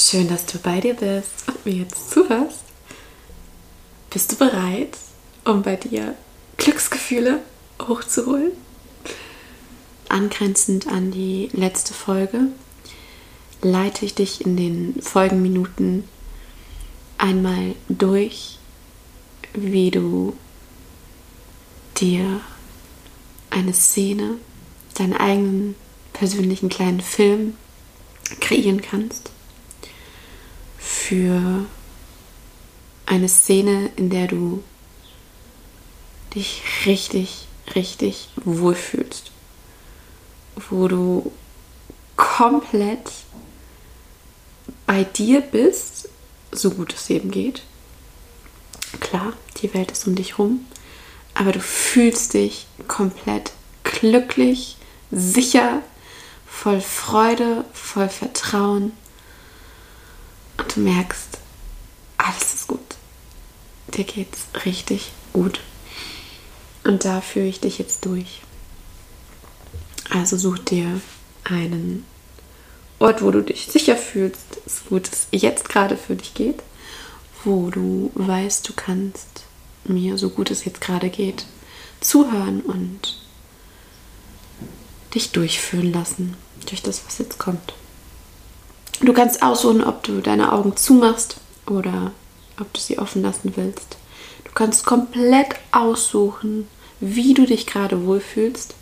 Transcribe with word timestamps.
Schön, 0.00 0.28
dass 0.28 0.46
du 0.46 0.58
bei 0.58 0.80
dir 0.80 0.94
bist 0.94 1.48
und 1.48 1.66
mir 1.66 1.74
jetzt 1.74 2.12
zuhörst. 2.12 2.60
Bist 4.10 4.30
du 4.30 4.36
bereit, 4.36 4.96
um 5.44 5.62
bei 5.62 5.74
dir 5.74 6.14
Glücksgefühle 6.56 7.40
hochzuholen? 7.82 8.52
Angrenzend 10.08 10.86
an 10.86 11.10
die 11.10 11.50
letzte 11.52 11.94
Folge 11.94 12.42
leite 13.60 14.04
ich 14.04 14.14
dich 14.14 14.46
in 14.46 14.56
den 14.56 15.02
Folgenminuten 15.02 16.04
einmal 17.18 17.74
durch, 17.88 18.60
wie 19.52 19.90
du 19.90 20.36
dir 21.96 22.40
eine 23.50 23.74
Szene, 23.74 24.36
deinen 24.94 25.14
eigenen 25.14 25.74
persönlichen 26.12 26.68
kleinen 26.68 27.00
Film 27.00 27.54
kreieren 28.38 28.80
kannst 28.80 29.32
für 31.08 31.64
eine 33.06 33.30
Szene, 33.30 33.90
in 33.96 34.10
der 34.10 34.26
du 34.26 34.62
dich 36.34 36.62
richtig, 36.84 37.46
richtig 37.74 38.28
wohlfühlst. 38.44 39.30
Wo 40.68 40.86
du 40.86 41.32
komplett 42.16 43.10
bei 44.84 45.04
dir 45.04 45.40
bist, 45.40 46.10
so 46.52 46.72
gut 46.72 46.92
es 46.92 47.08
eben 47.08 47.30
geht. 47.30 47.62
Klar, 49.00 49.32
die 49.62 49.72
Welt 49.72 49.90
ist 49.90 50.06
um 50.06 50.14
dich 50.14 50.38
rum, 50.38 50.66
aber 51.32 51.52
du 51.52 51.60
fühlst 51.60 52.34
dich 52.34 52.66
komplett 52.86 53.52
glücklich, 53.82 54.76
sicher, 55.10 55.82
voll 56.46 56.82
Freude, 56.82 57.64
voll 57.72 58.10
Vertrauen 58.10 58.92
und 60.68 60.76
du 60.76 60.80
merkst, 60.80 61.38
alles 62.18 62.54
ist 62.54 62.66
gut. 62.66 62.80
Dir 63.94 64.04
geht's 64.04 64.48
richtig 64.66 65.12
gut. 65.32 65.60
Und 66.84 67.06
da 67.06 67.22
führe 67.22 67.46
ich 67.46 67.60
dich 67.60 67.78
jetzt 67.78 68.04
durch. 68.04 68.42
Also 70.10 70.36
such 70.36 70.58
dir 70.58 71.00
einen 71.44 72.04
Ort, 72.98 73.22
wo 73.22 73.30
du 73.30 73.42
dich 73.42 73.66
sicher 73.66 73.96
fühlst, 73.96 74.58
so 74.66 74.90
gut 74.90 75.08
es 75.10 75.28
jetzt 75.30 75.70
gerade 75.70 75.96
für 75.96 76.16
dich 76.16 76.34
geht, 76.34 76.62
wo 77.44 77.70
du 77.70 78.10
weißt, 78.14 78.68
du 78.68 78.74
kannst 78.74 79.44
mir, 79.84 80.18
so 80.18 80.28
gut 80.28 80.50
es 80.50 80.66
jetzt 80.66 80.82
gerade 80.82 81.08
geht, 81.08 81.46
zuhören 82.00 82.60
und 82.60 83.18
dich 85.14 85.30
durchführen 85.32 85.92
lassen 85.92 86.36
durch 86.66 86.82
das, 86.82 87.06
was 87.06 87.18
jetzt 87.18 87.38
kommt. 87.38 87.72
Du 89.00 89.12
kannst 89.12 89.42
aussuchen, 89.42 89.84
ob 89.84 90.02
du 90.02 90.20
deine 90.20 90.52
Augen 90.52 90.76
zumachst 90.76 91.36
oder 91.66 92.12
ob 92.60 92.72
du 92.72 92.80
sie 92.80 92.98
offen 92.98 93.22
lassen 93.22 93.52
willst. 93.54 93.96
Du 94.44 94.50
kannst 94.52 94.84
komplett 94.84 95.54
aussuchen, 95.70 96.66
wie 97.00 97.34
du 97.34 97.46
dich 97.46 97.66
gerade 97.66 98.04
wohlfühlst. 98.06 98.74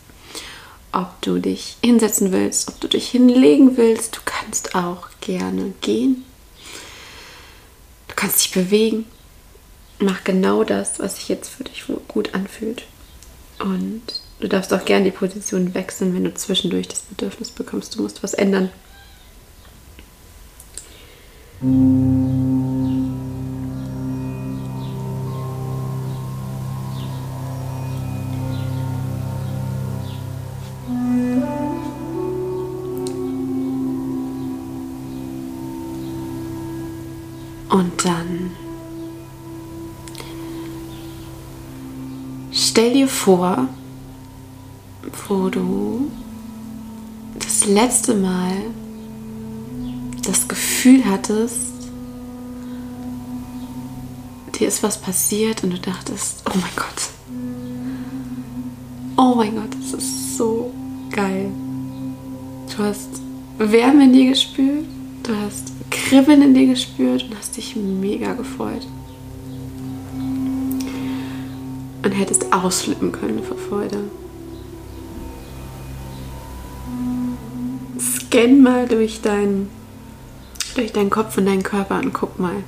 Ob 0.93 1.21
du 1.21 1.39
dich 1.39 1.77
hinsetzen 1.85 2.33
willst, 2.33 2.69
ob 2.69 2.81
du 2.81 2.89
dich 2.89 3.11
hinlegen 3.11 3.77
willst. 3.77 4.17
Du 4.17 4.21
kannst 4.25 4.75
auch 4.75 5.09
gerne 5.21 5.75
gehen. 5.83 6.25
Du 8.09 8.15
kannst 8.15 8.41
dich 8.41 8.53
bewegen. 8.53 9.05
Mach 9.99 10.25
genau 10.25 10.65
das, 10.65 10.99
was 10.99 11.17
sich 11.17 11.29
jetzt 11.29 11.49
für 11.49 11.65
dich 11.65 11.85
gut 12.09 12.35
anfühlt. 12.35 12.85
Und 13.59 14.03
du 14.41 14.49
darfst 14.49 14.73
auch 14.73 14.85
gerne 14.87 15.07
die 15.07 15.11
Position 15.11 15.75
wechseln, 15.75 16.15
wenn 16.15 16.25
du 16.25 16.33
zwischendurch 16.33 16.89
das 16.89 17.01
Bedürfnis 17.01 17.51
bekommst, 17.51 17.97
du 17.97 18.03
musst 18.03 18.23
was 18.23 18.33
ändern. 18.33 18.71
Und 21.59 21.73
dann 38.05 38.51
stell 42.53 42.93
dir 42.93 43.09
vor, 43.09 43.67
wo 45.27 45.49
du 45.49 46.11
das 47.39 47.65
letzte 47.65 48.15
Mal 48.15 48.66
das 50.27 50.49
Gefühl 50.49 51.05
hattest, 51.05 51.73
dir 54.59 54.69
ist 54.69 54.83
was 54.83 55.01
passiert 55.01 55.63
und 55.63 55.71
du 55.71 55.79
dachtest, 55.79 56.43
oh 56.47 56.57
mein 56.57 56.71
Gott, 56.75 57.11
oh 59.17 59.35
mein 59.37 59.55
Gott, 59.55 59.71
das 59.81 60.03
ist 60.03 60.37
so 60.37 60.73
geil. 61.11 61.51
Du 62.75 62.83
hast 62.83 63.09
Wärme 63.59 64.05
in 64.05 64.13
dir 64.13 64.31
gespürt, 64.31 64.85
du 65.23 65.35
hast 65.37 65.73
Kribbeln 65.91 66.43
in 66.43 66.55
dir 66.55 66.67
gespürt 66.67 67.25
und 67.25 67.39
hast 67.39 67.57
dich 67.57 67.77
mega 67.77 68.35
gefreut. 68.35 68.87
Und 72.03 72.13
hättest 72.13 72.53
ausflippen 72.53 73.13
können 73.13 73.43
vor 73.43 73.57
Freude. 73.57 74.05
Scan 77.99 78.63
mal 78.63 78.87
durch 78.87 79.23
deinen 79.23 79.71
durch 80.77 80.93
deinen 80.93 81.11
Kopf 81.11 81.39
und 81.39 81.47
deinen 81.47 81.63
Körper 81.63 81.99
und 81.99 82.13
guck 82.13 82.39
mal, 82.39 82.63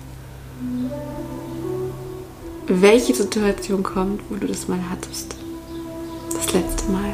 welche 2.66 3.14
Situation 3.14 3.82
kommt, 3.82 4.22
wo 4.28 4.36
du 4.36 4.46
das 4.46 4.68
mal 4.68 4.80
hattest. 4.90 5.36
Das 6.32 6.52
letzte 6.52 6.90
Mal. 6.90 7.12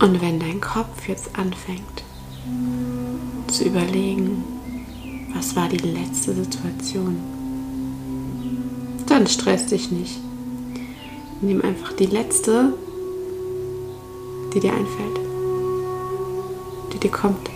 Und 0.00 0.20
wenn 0.20 0.40
dein 0.40 0.60
Kopf 0.60 1.08
jetzt 1.08 1.30
anfängt 1.38 2.04
zu 3.48 3.64
überlegen, 3.64 4.44
was 5.34 5.56
war 5.56 5.68
die 5.68 5.76
letzte 5.78 6.34
Situation, 6.34 7.16
dann 9.06 9.26
stress 9.26 9.66
dich 9.66 9.90
nicht. 9.90 10.18
Nimm 11.40 11.62
einfach 11.62 11.92
die 11.92 12.06
letzte, 12.06 12.72
die 14.54 14.60
dir 14.60 14.72
einfällt 14.72 15.23
dir 16.98 17.10
kommt. 17.10 17.50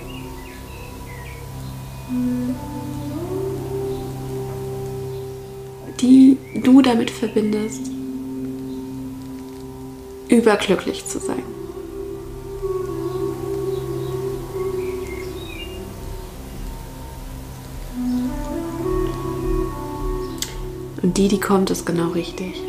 Die 6.01 6.37
du 6.63 6.83
damit 6.83 7.11
verbindest, 7.11 7.91
überglücklich 10.29 11.07
zu 11.07 11.19
sein. 11.19 11.43
Und 21.03 21.17
die, 21.17 21.29
die 21.29 21.41
kommt, 21.41 21.71
ist 21.71 21.87
genau 21.87 22.09
richtig. 22.09 22.68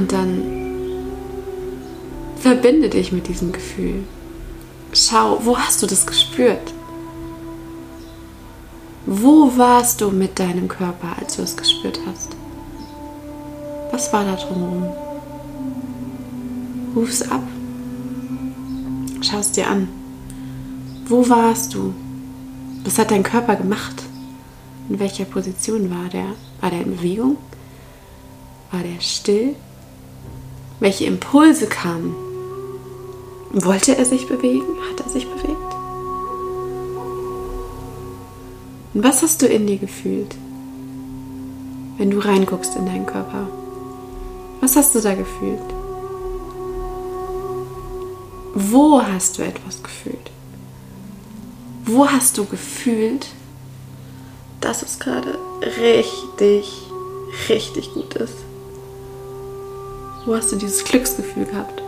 Und 0.00 0.12
dann 0.12 0.42
verbinde 2.36 2.88
dich 2.88 3.12
mit 3.12 3.28
diesem 3.28 3.52
Gefühl. 3.52 4.02
Schau, 4.94 5.38
wo 5.44 5.58
hast 5.58 5.82
du 5.82 5.86
das 5.86 6.06
gespürt? 6.06 6.72
Wo 9.04 9.52
warst 9.58 10.00
du 10.00 10.10
mit 10.10 10.38
deinem 10.38 10.68
Körper, 10.68 11.16
als 11.20 11.36
du 11.36 11.42
es 11.42 11.54
gespürt 11.54 12.00
hast? 12.06 12.30
Was 13.90 14.10
war 14.10 14.24
da 14.24 14.36
drumherum? 14.36 14.88
Ruf's 16.96 17.20
ab. 17.30 17.42
Schau 19.20 19.38
es 19.38 19.52
dir 19.52 19.68
an. 19.68 19.86
Wo 21.08 21.28
warst 21.28 21.74
du? 21.74 21.92
Was 22.84 22.98
hat 22.98 23.10
dein 23.10 23.22
Körper 23.22 23.56
gemacht? 23.56 24.02
In 24.88 24.98
welcher 24.98 25.26
Position 25.26 25.90
war 25.90 26.08
der? 26.08 26.32
War 26.62 26.70
der 26.70 26.80
in 26.80 26.96
Bewegung? 26.96 27.36
War 28.70 28.82
der 28.82 28.98
still? 29.02 29.56
Welche 30.80 31.04
Impulse 31.04 31.66
kamen? 31.66 32.14
Wollte 33.52 33.98
er 33.98 34.06
sich 34.06 34.26
bewegen? 34.26 34.78
Hat 34.90 35.04
er 35.04 35.10
sich 35.10 35.28
bewegt? 35.28 35.74
Und 38.94 39.04
was 39.04 39.22
hast 39.22 39.42
du 39.42 39.46
in 39.46 39.66
dir 39.66 39.76
gefühlt, 39.76 40.34
wenn 41.98 42.10
du 42.10 42.18
reinguckst 42.18 42.76
in 42.76 42.86
deinen 42.86 43.04
Körper? 43.04 43.46
Was 44.62 44.74
hast 44.74 44.94
du 44.94 45.00
da 45.00 45.14
gefühlt? 45.14 45.60
Wo 48.54 49.02
hast 49.02 49.36
du 49.36 49.42
etwas 49.42 49.82
gefühlt? 49.82 50.30
Wo 51.84 52.08
hast 52.08 52.38
du 52.38 52.46
gefühlt, 52.46 53.26
dass 54.62 54.82
es 54.82 54.98
gerade 54.98 55.38
richtig, 55.78 56.72
richtig 57.50 57.92
gut 57.92 58.14
ist? 58.14 58.49
Wo 60.26 60.34
hast 60.34 60.52
du 60.52 60.56
dieses 60.56 60.84
Glücksgefühl 60.84 61.46
gehabt? 61.46 61.82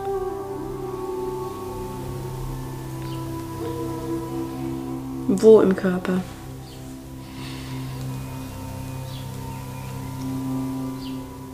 Wo 5.27 5.61
im 5.61 5.75
Körper? 5.75 6.21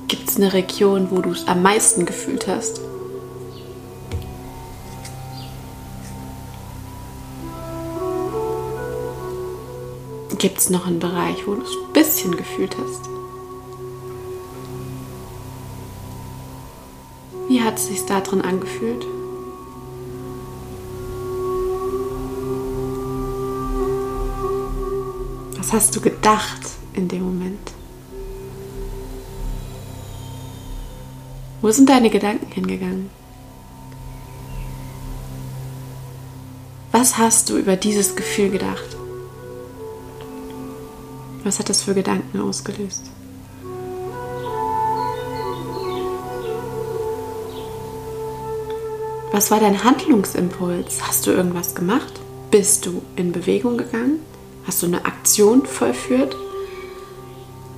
Gibt 0.07 0.29
es 0.29 0.37
eine 0.37 0.53
Region, 0.53 1.07
wo 1.11 1.21
du 1.21 1.31
es 1.31 1.47
am 1.47 1.61
meisten 1.61 2.05
gefühlt 2.05 2.47
hast? 2.47 2.81
Gibt 10.37 10.57
es 10.57 10.69
noch 10.69 10.87
einen 10.87 10.99
Bereich, 10.99 11.45
wo 11.45 11.55
du 11.55 11.61
es 11.61 11.69
ein 11.69 11.93
bisschen 11.93 12.37
gefühlt 12.37 12.77
hast? 12.77 13.18
Wie 17.49 17.63
hat 17.63 17.79
es 17.79 17.87
sich 17.87 18.05
da 18.05 18.21
drin 18.21 18.41
angefühlt? 18.41 19.03
Was 25.57 25.73
hast 25.73 25.95
du 25.95 25.99
gedacht 25.99 26.61
in 26.93 27.07
dem 27.07 27.23
Moment? 27.23 27.71
Wo 31.61 31.71
sind 31.71 31.89
deine 31.89 32.11
Gedanken 32.11 32.51
hingegangen? 32.51 33.09
Was 36.91 37.17
hast 37.17 37.49
du 37.49 37.57
über 37.57 37.75
dieses 37.75 38.15
Gefühl 38.15 38.51
gedacht? 38.51 38.95
Was 41.43 41.57
hat 41.57 41.69
das 41.69 41.81
für 41.81 41.95
Gedanken 41.95 42.41
ausgelöst? 42.41 43.09
Was 49.31 49.51
war 49.51 49.59
dein 49.59 49.83
Handlungsimpuls? 49.83 51.07
Hast 51.07 51.27
du 51.27 51.31
irgendwas 51.31 51.75
gemacht? 51.75 52.19
Bist 52.49 52.87
du 52.87 53.03
in 53.15 53.31
Bewegung 53.31 53.77
gegangen? 53.77 54.19
Hast 54.65 54.81
du 54.81 54.87
eine 54.87 55.05
Aktion 55.05 55.67
vollführt? 55.67 56.35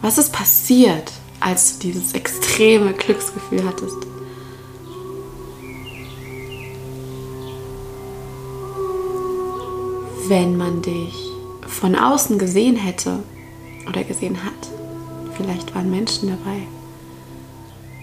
Was 0.01 0.17
ist 0.17 0.31
passiert, 0.31 1.11
als 1.41 1.77
du 1.77 1.87
dieses 1.87 2.13
extreme 2.13 2.93
Glücksgefühl 2.93 3.65
hattest? 3.65 3.97
Wenn 10.29 10.55
man 10.55 10.81
dich 10.81 11.13
von 11.67 11.95
außen 11.95 12.39
gesehen 12.39 12.77
hätte 12.77 13.23
oder 13.89 14.05
gesehen 14.05 14.41
hat, 14.45 15.33
vielleicht 15.35 15.75
waren 15.75 15.91
Menschen 15.91 16.29
dabei. 16.29 16.61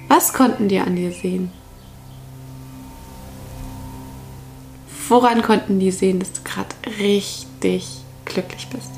Was 0.08 0.34
konnten 0.34 0.68
die 0.68 0.78
an 0.78 0.96
dir 0.96 1.12
sehen? 1.12 1.50
Woran 5.08 5.40
konnten 5.40 5.80
die 5.80 5.90
sehen, 5.90 6.18
dass 6.18 6.32
du 6.32 6.42
gerade 6.42 6.68
richtig 7.00 8.02
glücklich 8.26 8.68
bist? 8.68 8.90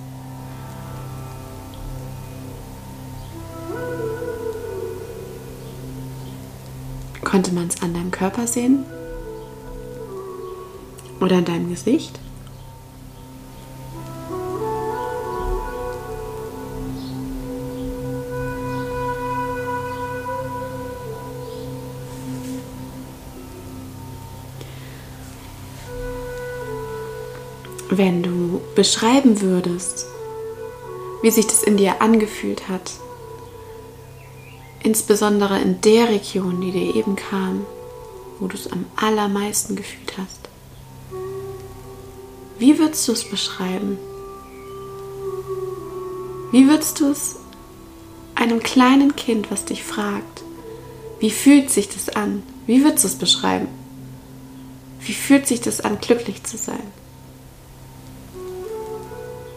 Konnte 7.22 7.52
man 7.52 7.68
es 7.68 7.80
an 7.80 7.94
deinem 7.94 8.10
Körper 8.10 8.48
sehen? 8.48 8.84
Oder 11.20 11.36
an 11.36 11.44
deinem 11.44 11.70
Gesicht? 11.70 12.18
Wenn 27.90 28.22
du 28.22 28.60
beschreiben 28.74 29.40
würdest, 29.40 30.06
wie 31.22 31.30
sich 31.30 31.46
das 31.46 31.62
in 31.62 31.76
dir 31.76 32.00
angefühlt 32.00 32.68
hat, 32.68 32.92
insbesondere 34.82 35.60
in 35.60 35.80
der 35.80 36.08
Region, 36.08 36.60
die 36.60 36.70
dir 36.70 36.94
eben 36.94 37.16
kam, 37.16 37.66
wo 38.38 38.46
du 38.46 38.56
es 38.56 38.70
am 38.70 38.86
allermeisten 38.96 39.76
gefühlt 39.76 40.14
hast. 40.16 40.48
Wie 42.58 42.78
würdest 42.78 43.06
du 43.08 43.12
es 43.12 43.28
beschreiben? 43.28 43.98
Wie 46.52 46.68
würdest 46.68 47.00
du 47.00 47.10
es 47.10 47.36
einem 48.34 48.62
kleinen 48.62 49.16
Kind, 49.16 49.50
was 49.50 49.64
dich 49.64 49.84
fragt, 49.84 50.42
wie 51.20 51.30
fühlt 51.30 51.70
sich 51.70 51.88
das 51.88 52.08
an? 52.08 52.42
Wie 52.66 52.82
würdest 52.82 53.04
du 53.04 53.08
es 53.08 53.16
beschreiben? 53.16 53.68
Wie 55.00 55.12
fühlt 55.12 55.46
sich 55.46 55.60
das 55.60 55.80
an, 55.80 55.98
glücklich 56.00 56.44
zu 56.44 56.56
sein? 56.56 56.82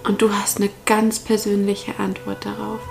Und 0.04 0.22
du 0.22 0.34
hast 0.34 0.58
eine 0.58 0.70
ganz 0.86 1.20
persönliche 1.20 1.98
Antwort 1.98 2.46
darauf. 2.46 2.82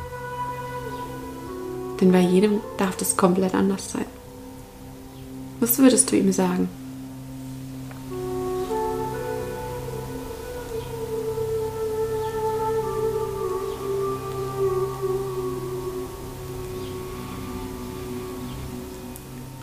Denn 2.00 2.10
bei 2.10 2.20
jedem 2.20 2.60
darf 2.78 2.96
das 2.96 3.16
komplett 3.16 3.54
anders 3.54 3.92
sein. 3.92 4.06
Was 5.60 5.78
würdest 5.78 6.10
du 6.10 6.16
ihm 6.16 6.32
sagen? 6.32 6.68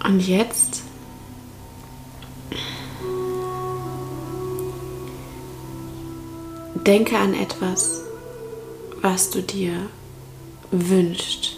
Und 0.03 0.21
jetzt 0.21 0.83
Denke 6.89 7.19
an 7.19 7.35
etwas, 7.35 8.01
was 9.03 9.29
du 9.29 9.43
dir 9.43 9.73
wünschst 10.71 11.55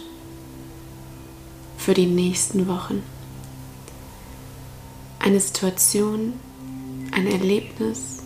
für 1.78 1.94
die 1.94 2.04
nächsten 2.04 2.68
Wochen. 2.68 3.02
Eine 5.18 5.40
Situation, 5.40 6.34
ein 7.12 7.26
Erlebnis, 7.26 8.18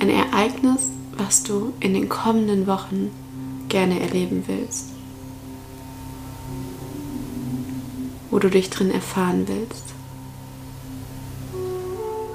ein 0.00 0.10
Ereignis, 0.10 0.90
was 1.16 1.44
du 1.44 1.72
in 1.80 1.94
den 1.94 2.10
kommenden 2.10 2.66
Wochen 2.66 3.10
gerne 3.70 4.00
erleben 4.00 4.44
willst. 4.46 4.90
Wo 8.30 8.38
du 8.38 8.50
dich 8.50 8.68
drin 8.68 8.90
erfahren 8.90 9.48
willst. 9.48 9.94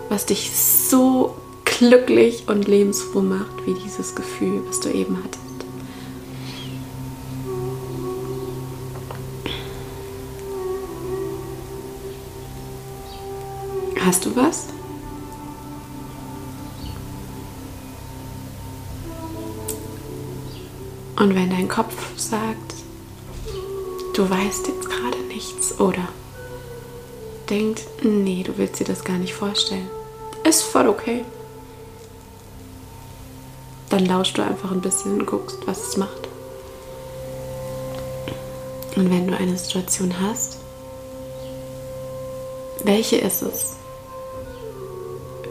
Was 0.10 0.25
dich 0.25 0.50
so 0.50 1.38
glücklich 1.80 2.44
und 2.48 2.68
lebensfroh 2.68 3.22
macht, 3.22 3.66
wie 3.66 3.74
dieses 3.74 4.14
Gefühl, 4.14 4.62
was 4.68 4.82
du 4.82 4.90
eben 4.90 5.18
hattest. 5.24 5.40
Hast 14.06 14.26
du 14.26 14.36
was? 14.36 14.66
Und 21.16 21.34
wenn 21.34 21.50
dein 21.50 21.70
Kopf 21.70 21.96
sagt, 22.18 22.74
du 24.16 24.30
weißt 24.30 24.68
jetzt 24.68 24.90
gerade 24.90 25.20
nichts 25.30 25.80
oder 25.80 26.10
denkt, 27.50 27.84
nee, 28.04 28.44
du 28.44 28.58
willst 28.58 28.82
dir 28.82 28.86
das 28.86 29.06
gar 29.06 29.18
nicht 29.18 29.34
vorstellen, 29.34 29.88
ist 30.44 30.64
voll 30.64 30.90
okay 30.90 31.24
dann 33.89 34.05
lauschst 34.05 34.38
du 34.38 34.43
einfach 34.43 34.72
ein 34.72 34.81
bisschen 34.81 35.19
und 35.19 35.25
guckst, 35.25 35.58
was 35.65 35.89
es 35.89 35.98
macht. 35.98 36.29
Und 38.96 39.10
wenn 39.10 39.27
du 39.27 39.36
eine 39.36 39.58
Situation 39.58 40.13
hast, 40.22 40.58
welche 42.84 43.17
ist 43.17 43.41
es? 43.41 43.75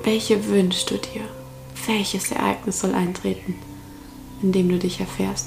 Welche 0.03 0.47
wünschst 0.47 0.91
du 0.91 0.99
dir? 0.99 1.23
Welches 1.87 2.31
Ereignis 2.31 2.81
soll 2.81 2.95
eintreten, 2.95 3.57
in 4.43 4.53
dem 4.53 4.69
du 4.69 4.79
dich 4.79 5.01
erfährst? 5.01 5.47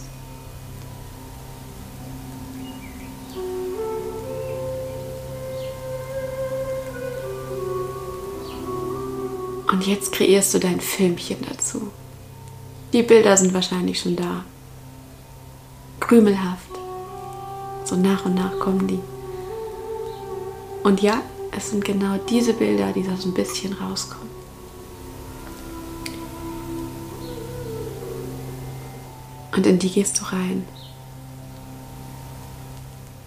Und 9.71 9.88
jetzt 9.88 10.12
kreierst 10.12 10.53
du 10.53 10.60
dein 10.60 10.81
Filmchen 10.81 11.38
dazu. 11.50 11.91
Die 12.93 13.03
Bilder 13.03 13.38
sind 13.38 13.53
wahrscheinlich 13.53 14.00
schon 14.00 14.15
da. 14.17 14.43
Krümelhaft. 16.00 16.71
So 17.86 17.95
nach 17.95 18.25
und 18.25 18.36
nach 18.36 18.60
kommen 18.60 18.88
die. 18.88 19.00
Und 20.83 21.01
ja, 21.01 21.21
es 21.55 21.69
sind 21.69 21.86
genau 21.86 22.17
diese 22.29 22.53
Bilder, 22.53 22.91
die 22.91 23.03
da 23.03 23.15
so 23.15 23.29
ein 23.29 23.33
bisschen 23.33 23.74
rauskommen. 23.74 24.29
Und 29.55 29.65
in 29.65 29.79
die 29.79 29.89
gehst 29.89 30.19
du 30.19 30.25
rein. 30.25 30.65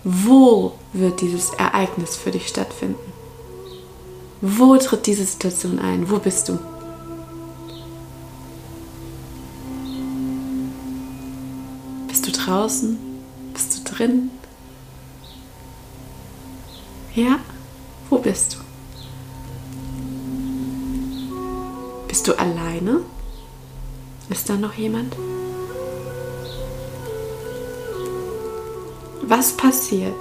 Wo 0.04 0.72
wird 0.92 1.20
dieses 1.20 1.50
Ereignis 1.50 2.16
für 2.16 2.30
dich 2.30 2.48
stattfinden? 2.48 3.12
Wo 4.40 4.76
tritt 4.76 5.06
diese 5.06 5.24
Situation 5.24 5.78
ein? 5.78 6.10
Wo 6.10 6.18
bist 6.18 6.48
du? 6.48 6.58
Draußen? 12.44 12.98
Bist 13.52 13.78
du 13.88 13.94
drin? 13.94 14.30
Ja? 17.14 17.38
Wo 18.10 18.18
bist 18.18 18.54
du? 18.54 18.58
Bist 22.08 22.28
du 22.28 22.38
alleine? 22.38 23.00
Ist 24.28 24.48
da 24.48 24.56
noch 24.56 24.74
jemand? 24.74 25.16
Was 29.22 29.52
passiert? 29.56 30.20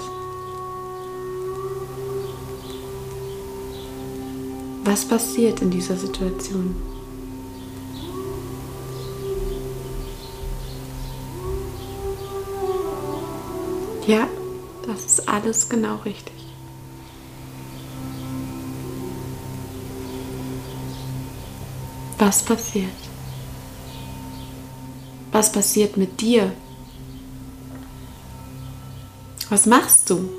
Was 4.86 5.06
passiert 5.06 5.62
in 5.62 5.72
dieser 5.72 5.96
Situation? 5.98 6.76
Ja, 14.06 14.28
das 14.86 15.06
ist 15.06 15.30
alles 15.30 15.70
genau 15.70 15.96
richtig. 16.04 16.34
Was 22.20 22.44
passiert? 22.44 22.90
Was 25.32 25.52
passiert 25.52 25.96
mit 25.96 26.20
dir? 26.20 26.52
Was 29.50 29.66
machst 29.66 30.10
du? 30.10 30.30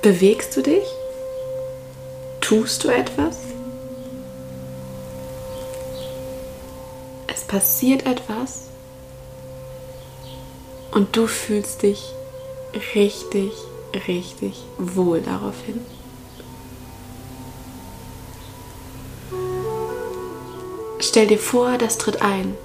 Bewegst 0.00 0.56
du 0.56 0.62
dich? 0.62 0.86
Tust 2.40 2.82
du 2.84 2.88
etwas? 2.88 3.38
Es 7.26 7.44
passiert 7.44 8.06
etwas 8.06 8.68
und 10.96 11.14
du 11.14 11.26
fühlst 11.26 11.82
dich 11.82 12.14
richtig, 12.94 13.52
richtig 14.08 14.64
wohl 14.78 15.20
daraufhin. 15.20 15.78
Stell 20.98 21.26
dir 21.26 21.38
vor, 21.38 21.76
das 21.76 21.98
tritt 21.98 22.22
ein. 22.22 22.56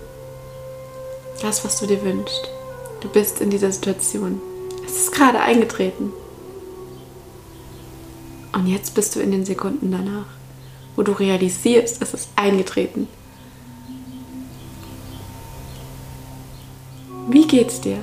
Das, 1.42 1.66
was 1.66 1.82
du 1.82 1.88
dir 1.88 2.02
wünschst. 2.06 2.50
Du 3.02 3.10
bist 3.10 3.42
in 3.42 3.50
dieser 3.50 3.74
Situation. 3.74 4.40
Es 4.86 4.96
ist 4.96 5.12
gerade 5.12 5.42
eingetreten. 5.42 6.14
Und 8.54 8.68
jetzt 8.68 8.96
bist 8.96 9.14
du 9.14 9.20
in 9.20 9.32
den 9.32 9.44
Sekunden 9.44 9.92
danach, 9.92 10.28
wo 10.96 11.04
du 11.04 11.12
realisierst, 11.12 12.02
es 12.02 12.14
ist 12.14 12.30
eingetreten. 12.38 13.10
Wie 17.28 17.46
geht's 17.46 17.82
dir? 17.82 17.98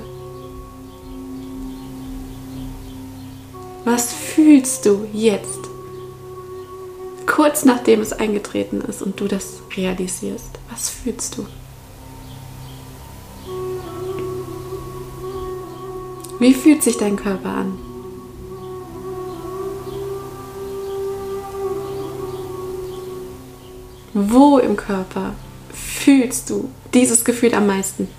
Was 3.91 4.13
fühlst 4.13 4.85
du 4.85 5.07
jetzt? 5.13 5.69
kurz 7.25 7.63
nachdem 7.63 8.01
es 8.01 8.11
eingetreten 8.11 8.81
ist 8.81 9.01
und 9.01 9.19
du 9.19 9.27
das 9.27 9.61
realisierst. 9.77 10.59
Was 10.69 10.89
fühlst 10.89 11.37
du? 11.37 11.47
Wie 16.39 16.53
fühlt 16.53 16.83
sich 16.83 16.97
dein 16.97 17.15
Körper 17.15 17.49
an? 17.49 17.79
Wo 24.13 24.57
im 24.57 24.75
Körper 24.75 25.33
fühlst 25.73 26.49
du 26.49 26.69
dieses 26.93 27.23
Gefühl 27.23 27.53
am 27.53 27.67
meisten? 27.67 28.09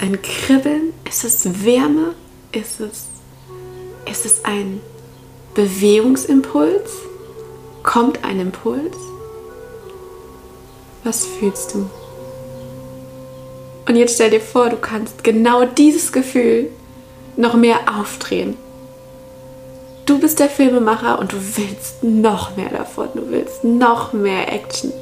Ein 0.00 0.22
Kribbeln? 0.22 0.92
Ist 1.04 1.24
es 1.24 1.64
Wärme? 1.64 2.14
Ist 2.52 2.78
es, 2.78 3.06
ist 4.08 4.24
es 4.24 4.44
ein 4.44 4.80
Bewegungsimpuls? 5.54 6.92
Kommt 7.82 8.24
ein 8.24 8.38
Impuls? 8.38 8.96
Was 11.02 11.26
fühlst 11.26 11.74
du? 11.74 11.90
Und 13.88 13.96
jetzt 13.96 14.14
stell 14.14 14.30
dir 14.30 14.40
vor, 14.40 14.70
du 14.70 14.76
kannst 14.76 15.24
genau 15.24 15.64
dieses 15.64 16.12
Gefühl 16.12 16.70
noch 17.36 17.54
mehr 17.54 17.80
aufdrehen. 17.98 18.56
Du 20.06 20.20
bist 20.20 20.38
der 20.38 20.50
Filmemacher 20.50 21.18
und 21.18 21.32
du 21.32 21.36
willst 21.56 22.04
noch 22.04 22.56
mehr 22.56 22.70
davon. 22.70 23.08
Du 23.14 23.28
willst 23.30 23.64
noch 23.64 24.12
mehr 24.12 24.52
Action. 24.52 24.92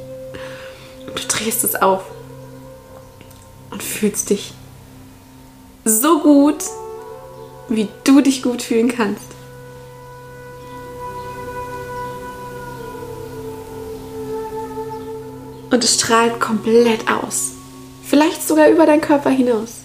Du 1.05 1.21
drehst 1.27 1.63
es 1.63 1.75
auf 1.75 2.03
und 3.69 3.83
fühlst 3.83 4.31
dich 4.31 4.53
so 5.85 6.19
gut, 6.19 6.63
wie 7.69 7.87
du 8.03 8.21
dich 8.21 8.41
gut 8.41 8.61
fühlen 8.61 8.89
kannst. 8.89 9.25
Und 15.71 15.83
es 15.83 15.95
strahlt 15.95 16.39
komplett 16.39 17.09
aus. 17.09 17.53
Vielleicht 18.03 18.47
sogar 18.47 18.69
über 18.69 18.85
deinen 18.85 19.01
Körper 19.01 19.31
hinaus. 19.31 19.79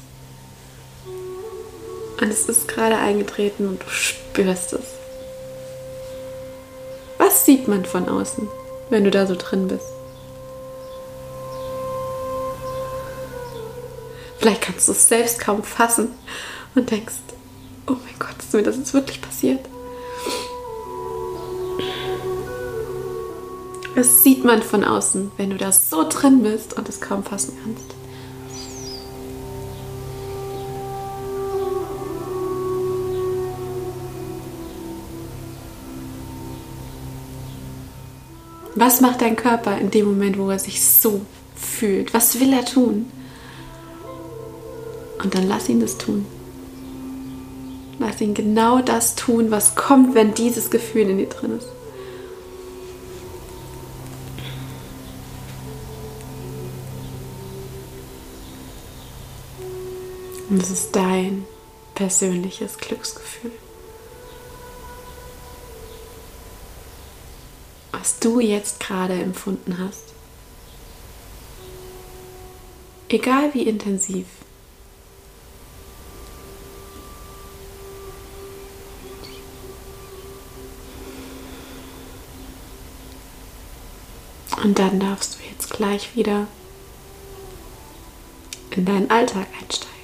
Und 2.21 2.31
es 2.31 2.49
ist 2.49 2.69
gerade 2.69 2.99
eingetreten 2.99 3.69
und 3.69 3.83
du 3.83 3.89
spürst 3.89 4.75
es. 4.75 4.85
Was 7.17 7.47
sieht 7.47 7.69
man 7.69 7.85
von 7.85 8.09
außen, 8.09 8.49
wenn 8.91 9.05
du 9.05 9.11
da 9.11 9.27
so 9.27 9.35
drin 9.35 9.69
bist? 9.69 9.98
Vielleicht 14.49 14.63
kannst 14.63 14.89
du 14.89 14.93
es 14.93 15.07
selbst 15.07 15.41
kaum 15.41 15.63
fassen 15.63 16.09
und 16.75 16.91
denkst, 16.91 17.17
oh 17.87 17.93
mein 17.93 18.19
Gott, 18.19 18.35
ist 18.39 18.55
mir 18.55 18.63
das 18.63 18.79
jetzt 18.79 18.95
wirklich 18.95 19.21
passiert? 19.21 19.61
Das 23.95 24.23
sieht 24.23 24.47
man 24.47 24.63
von 24.63 24.85
außen, 24.85 25.33
wenn 25.37 25.51
du 25.51 25.59
da 25.59 25.71
so 25.71 26.09
drin 26.09 26.43
bist 26.43 26.73
und 26.73 26.89
es 26.89 27.03
kaum 27.03 27.25
fassen 27.25 27.59
kannst. 27.63 27.95
Was 38.77 39.03
macht 39.03 39.21
dein 39.21 39.37
Körper 39.37 39.77
in 39.77 39.91
dem 39.91 40.07
Moment, 40.07 40.39
wo 40.39 40.49
er 40.49 40.59
sich 40.59 40.83
so 40.83 41.21
fühlt? 41.55 42.15
Was 42.15 42.41
will 42.41 42.55
er 42.55 42.65
tun? 42.65 43.13
Und 45.23 45.35
dann 45.35 45.49
lass 45.49 45.69
ihn 45.69 45.81
das 45.81 45.99
tun. 45.99 46.27
Lass 47.99 48.21
ihn 48.21 48.35
genau 48.35 48.81
das 48.81 49.17
tun, 49.17 49.51
was 49.51 49.75
kommt, 49.75 50.15
wenn 50.15 50.35
dieses 50.35 50.71
Gefühl 50.71 51.11
in 51.11 51.19
dir 51.19 51.29
drin 51.29 51.59
ist. 51.59 51.69
Und 60.49 60.63
es 60.63 60.71
ist 60.71 60.97
dein 60.97 61.45
persönliches 61.95 62.79
Glücksgefühl. 62.79 63.51
Was 67.93 68.19
du 68.21 68.41
jetzt 68.41 68.81
gerade 68.81 69.15
empfunden 69.15 69.79
hast. 69.79 70.05
Egal 73.09 73.53
wie 73.53 73.65
intensiv. 73.65 74.27
Und 84.69 84.79
dann 84.79 85.01
darfst 85.01 85.39
du 85.39 85.45
jetzt 85.51 85.71
gleich 85.71 86.15
wieder 86.15 86.47
in 88.73 88.85
deinen 88.85 89.11
Alltag 89.11 89.47
einsteigen. 89.59 89.97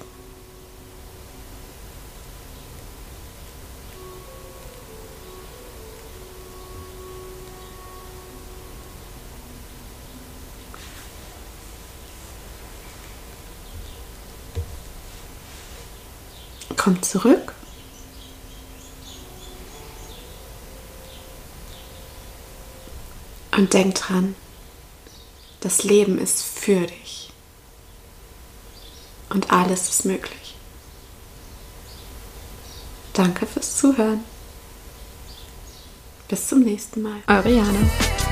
Komm 16.74 17.02
zurück 17.02 17.54
Und 23.56 23.72
denk 23.72 23.94
dran, 23.94 24.34
das 25.64 25.82
Leben 25.82 26.18
ist 26.18 26.42
für 26.42 26.86
dich. 26.86 27.32
Und 29.30 29.50
alles 29.50 29.88
ist 29.88 30.04
möglich. 30.04 30.54
Danke 33.14 33.46
fürs 33.46 33.78
Zuhören. 33.78 34.22
Bis 36.28 36.48
zum 36.48 36.60
nächsten 36.60 37.00
Mal. 37.00 37.22
Eure 37.28 37.50
Jana. 37.50 38.23